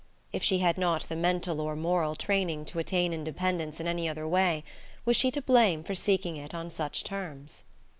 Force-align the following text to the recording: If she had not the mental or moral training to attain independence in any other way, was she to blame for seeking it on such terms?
If 0.33 0.41
she 0.43 0.57
had 0.57 0.79
not 0.79 1.03
the 1.03 1.15
mental 1.15 1.61
or 1.61 1.75
moral 1.75 2.15
training 2.15 2.65
to 2.65 2.79
attain 2.79 3.13
independence 3.13 3.79
in 3.79 3.85
any 3.85 4.09
other 4.09 4.27
way, 4.27 4.63
was 5.05 5.15
she 5.15 5.29
to 5.29 5.43
blame 5.43 5.83
for 5.83 5.93
seeking 5.93 6.37
it 6.37 6.55
on 6.55 6.71
such 6.71 7.03
terms? 7.03 7.61